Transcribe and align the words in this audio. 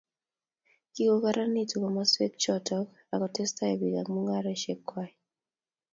kikokararanitu 0.93 1.73
komoswek 1.83 2.33
choto 2.43 2.79
ako 3.13 3.25
tetesetai 3.29 3.79
bik 3.79 3.95
ab 4.01 4.07
mungaresiek 4.13 4.79
kwai 4.89 5.11